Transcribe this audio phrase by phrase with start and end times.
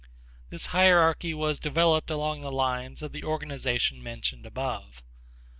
[0.49, 5.03] This hierarchy was developed along the lines of the organization mentioned above.